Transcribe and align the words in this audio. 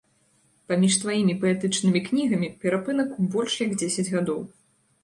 Паміж 0.69 0.93
тваімі 1.01 1.35
паэтычнымі 1.43 2.01
кнігамі 2.09 2.51
перапынак 2.65 3.09
у 3.19 3.31
больш 3.37 3.53
як 3.65 3.71
дзесяць 3.85 4.13
гадоў. 4.19 4.41